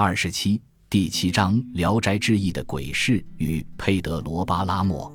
[0.00, 5.12] 二十七第七章《聊斋志异》的鬼事与佩德罗·巴拉莫。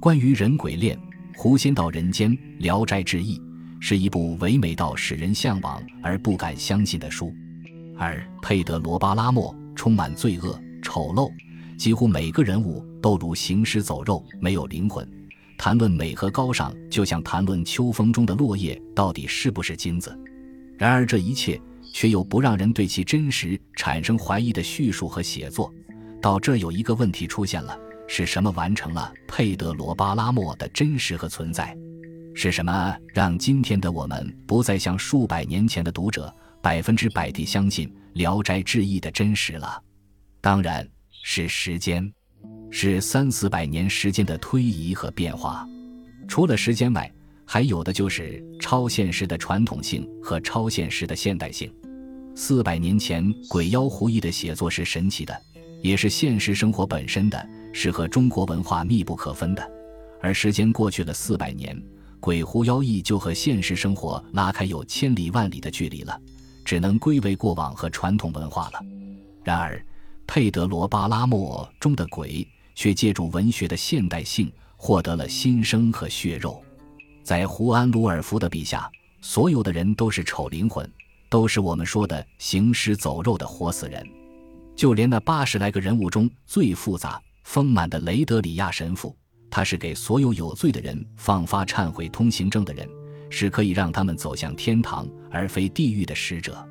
[0.00, 0.98] 关于人鬼恋、
[1.36, 3.38] 狐仙到人间，《聊斋志异》
[3.80, 7.34] 是一部唯美到使人向往而不敢相信的书。
[7.98, 11.30] 而佩德罗·巴拉莫充满罪恶、丑陋，
[11.76, 15.06] 几乎每个人物都如行尸走肉，没有灵魂。
[15.58, 20.18] 谈论美和高尚，就像谈论秋风中的落叶到底是不是金子。
[20.78, 21.60] 然而这一切
[21.94, 25.72] 却又不让人对其真实产生怀疑的叙述和写作。
[26.20, 27.78] 到这有一个问题出现了：
[28.08, 31.74] 是什么完成了佩德罗·巴拉莫的真实和存在？
[32.34, 39.80] 是什么让今天的我们不再像数百年前的读者百分之百地相信《聊斋志异》的真实了？
[40.40, 40.86] 当然
[41.22, 42.12] 是时间。
[42.70, 45.64] 是三四百年时间的推移和变化，
[46.26, 47.08] 除了时间外，
[47.46, 51.72] 还有的就是超现实的传统性和超现实的现代性。
[52.36, 55.40] 四百年前鬼妖狐疑的写作是神奇的，
[55.80, 59.72] 也是现实生活本身的，是和中国文化密不可分的。
[60.20, 61.80] 而时间过去了四百年，
[62.20, 66.20] 鬼狐妖异就和现实生活拉开有千里万里的距离了，
[66.64, 68.80] 只能归为过往和传统文化了。
[69.42, 69.84] 然而，
[70.26, 72.46] 佩德罗·巴拉莫中的鬼。
[72.76, 76.60] 却借助文学的现代性，获得了新生和血肉。
[77.22, 80.84] 在胡安·鲁尔夫的笔下，所有的人都是丑灵魂，
[81.34, 84.08] 都是我们说的行尸走肉的活死人。
[84.76, 89.16] 就连那八十来个人物中最复杂丰满的雷德里亚神父，
[89.50, 92.88] 他是给所有有罪的人放发忏悔通行证的人，
[93.30, 96.64] 是可以让他们走向天堂而非地狱的使者。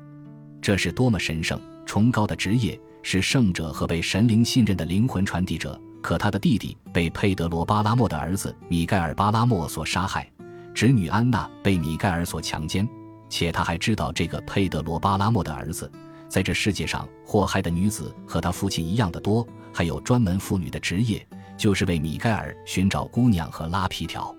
[0.62, 2.80] 这是多么神圣崇高的职业！
[3.02, 5.78] 是圣者和被神灵信任的灵魂传递者。
[6.02, 10.26] 可他的弟弟被佩德罗·巴拉莫的儿子米盖尔·巴拉莫所杀害，
[10.72, 12.88] 侄女安娜被米盖尔所强奸，
[13.28, 15.90] 且他还知道这个佩德罗·巴拉莫的儿子
[16.28, 24.34] 在这世界上祸害的女子和他父亲一样的多，还有专门妇女的职业，就是为米盖尔寻找姑娘和拉皮条。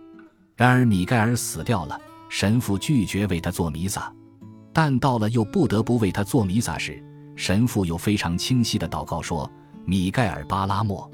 [0.56, 2.00] 然而米盖尔死掉了，
[2.30, 4.14] 神父拒绝为他做弥撒，
[4.74, 7.04] 但到了又不得不为他做弥撒时，
[7.36, 9.50] 神父又非常清晰的祷告说
[9.86, 11.10] ：“米盖尔·巴拉莫。”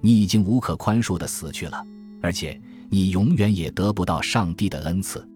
[0.00, 1.84] 你已经无可宽恕的死去了，
[2.22, 5.26] 而且你永远也得不到上帝的恩赐。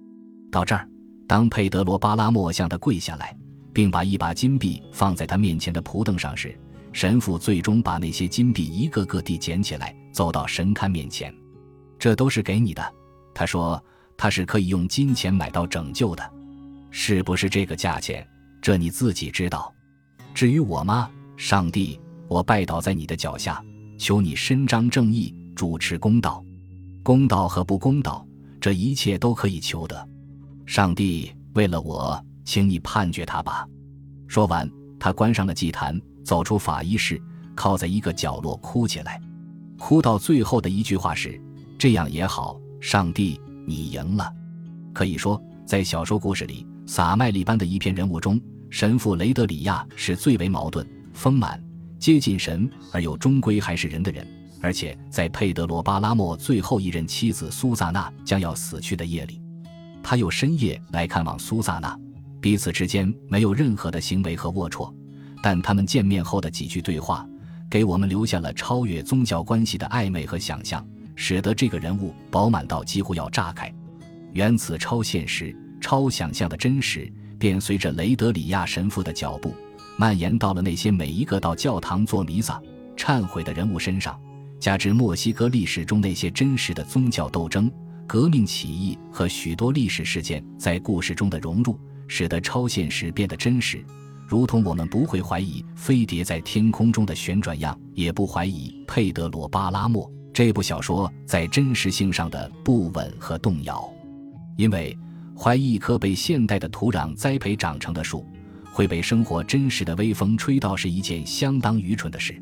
[0.52, 0.88] 到这儿，
[1.30, 3.32] 当佩德罗·巴拉莫向他跪下来，
[3.72, 6.58] 并把一把金币放在他面前的蒲凳上时，
[6.92, 11.32] 神父最终把那些金币一个个地捡起来，走到神龛面前。
[12.00, 12.82] 这都是给你的，
[13.32, 13.80] 他说，
[14.16, 16.32] 他是可以用金钱买到拯救的，
[16.90, 18.26] 是不是这个价钱？
[18.60, 19.72] 这你自己知道。
[20.34, 21.08] 至于我吗？
[21.36, 23.64] 上帝，我拜倒在你的脚下。
[23.96, 26.44] 求你伸张正义，主持公道，
[27.04, 28.26] 公道和不公道，
[28.60, 30.08] 这一切都可以求得。
[30.70, 33.66] 上帝为了我，请你判决他吧。
[34.28, 34.70] 说完，
[35.00, 37.20] 他关上了祭坛，走出法医室，
[37.56, 39.20] 靠在一个角落哭起来。
[39.76, 41.42] 哭到最后的一句话是
[41.76, 44.32] ：“这样也好，上帝，你赢了。”
[44.94, 51.60] 可以说，在小说故事里，撒麦利般的一片人物中，神父雷德里亚是最为矛盾、丰满。
[51.98, 54.24] 接近神而又终归还是人的人，
[54.62, 59.42] 而且在佩德罗·巴拉莫最后一任妻子苏萨娜将要死去的夜里，
[60.02, 61.98] 他又深夜来看望苏萨娜。
[62.40, 64.92] 彼此之间没有任何的行为和龌龊，
[65.42, 67.26] 但他们见面后的几句对话，
[67.68, 70.82] 给我们留下了超越宗教关系的暧昧和想象，
[71.14, 73.72] 使得这个人物饱满到几乎要炸开。
[74.32, 79.54] 原此超现实、超想象的真实，便随着雷德里亚神父的脚步。
[79.98, 82.58] 蔓延到了那些每一个到教堂做弥撒、
[82.96, 84.18] 忏悔的人物身上，
[84.58, 87.70] 加之墨西哥历史中那些真实的宗教斗争、
[88.12, 91.78] 革命起义和许多历史事件在故事中的融入，
[92.08, 93.84] 使得超现实变得真实，
[94.26, 103.88] 如同我们不会怀疑飞碟在天空中的旋转样，也不怀疑佩德罗·巴拉莫这部小说在真实性上的不稳和动摇，
[104.56, 104.98] 因为
[105.38, 108.26] 怀疑一棵被现代的土壤栽培长成的树。
[108.72, 112.34] 会被生活真实的微风吹到，是一件相当愚蠢的事。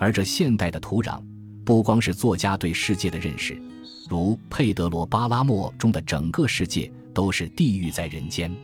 [0.00, 1.22] 而这现代的土壤，
[1.66, 3.60] 不光是作家对世界的认识，
[4.08, 8.54] 如佩德罗·巴拉莫中的整个世界都是地狱在人间，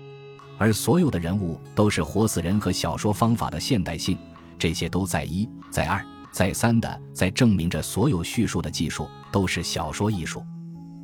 [0.56, 4.16] 而所有的人物都是活死人和小说方法的现代性，
[4.56, 6.00] 这些都在一、在二、
[6.30, 10.40] 再三的在证明着所有叙述的技术都是小说艺术，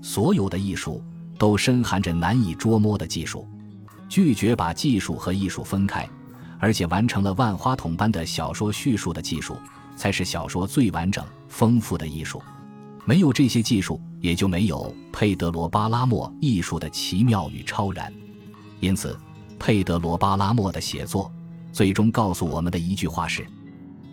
[0.01, 1.03] 所有的艺术
[1.37, 3.45] 都深含着难以捉摸的技术。
[4.09, 6.09] 拒绝把技术和艺术分开，
[6.61, 9.57] 而且完成了万花筒般的小说叙述的技术，
[9.99, 12.41] 才是小说最完整、丰富的艺术。
[13.05, 18.13] 没有这些技术，也就没有佩德罗·巴拉莫艺术的奇妙与超然。
[18.81, 19.19] 因此，
[19.59, 21.31] 佩德罗·巴拉莫的写作
[21.73, 23.47] 最终告诉我们的一句话是：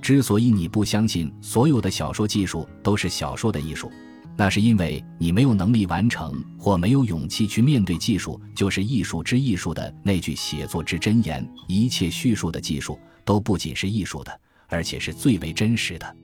[0.01, 3.91] 之所以你不相信所有的小说技术都是小说的艺术，
[4.37, 11.47] 那是因为你没有能力完成，或没有勇气去面对“技术就是艺术之艺术”的那句写作之箴言。
[11.67, 16.15] 一切叙述的技术都不仅是艺术的，而且是最为真实的。